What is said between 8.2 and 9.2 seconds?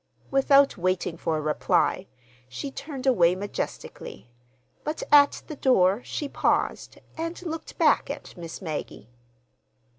Miss Maggie.